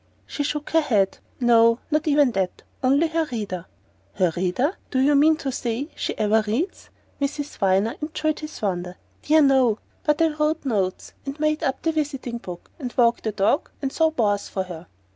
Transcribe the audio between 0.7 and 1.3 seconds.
her head.